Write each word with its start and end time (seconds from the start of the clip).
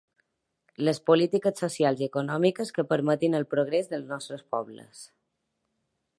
Les 0.87 0.99
polítiques 1.09 1.61
socials 1.63 2.01
i 2.03 2.07
econòmiques 2.07 2.73
que 2.79 2.87
permetin 2.95 3.41
el 3.41 3.47
progrés 3.55 3.93
dels 3.93 4.09
nostres 4.17 4.45
pobles. 4.57 5.07